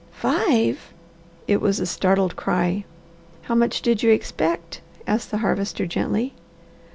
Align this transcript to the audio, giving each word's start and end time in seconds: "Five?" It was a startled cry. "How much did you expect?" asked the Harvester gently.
"Five?" 0.13 0.93
It 1.47 1.61
was 1.61 1.79
a 1.79 1.85
startled 1.85 2.35
cry. 2.35 2.85
"How 3.43 3.53
much 3.53 3.83
did 3.83 4.01
you 4.01 4.09
expect?" 4.09 4.81
asked 5.05 5.29
the 5.29 5.37
Harvester 5.45 5.85
gently. 5.85 6.33